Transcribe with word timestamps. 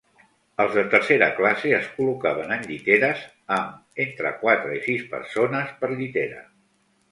Els 0.63 0.77
de 0.77 0.83
tercera 0.93 1.27
classe 1.39 1.73
es 1.79 1.89
col·locaven 1.97 2.55
en 2.57 2.65
lliteres 2.71 3.23
amb 3.59 4.03
entre 4.09 4.33
quatre 4.41 4.75
i 4.81 4.83
sis 4.89 5.07
persones 5.15 5.79
per 5.85 5.95
llitera. 5.97 6.45